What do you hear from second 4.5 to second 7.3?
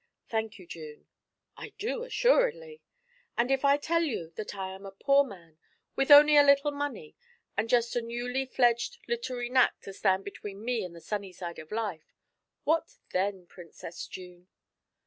I am a poor man, with only a little money